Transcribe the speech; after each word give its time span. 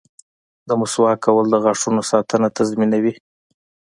•د 0.67 0.69
مسواک 0.81 1.17
کول 1.25 1.45
د 1.49 1.55
غاښونو 1.63 2.01
ساتنه 2.11 2.47
تضمینوي. 2.57 3.13